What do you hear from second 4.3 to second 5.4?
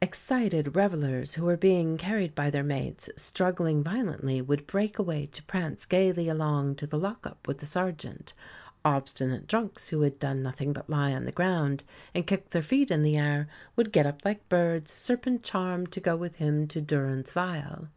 would break away